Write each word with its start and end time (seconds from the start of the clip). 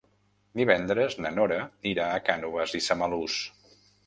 Divendres 0.61 1.17
na 1.25 1.31
Nora 1.35 1.59
irà 1.91 2.09
a 2.15 2.25
Cànoves 2.31 2.75
i 2.81 2.83
Samalús. 2.89 3.39